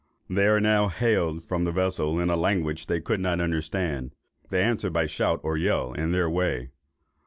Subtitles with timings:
[0.27, 4.15] They are now hailed from the vessel in a language they could not understand;
[4.49, 6.71] they answer by a shout or yell in their way.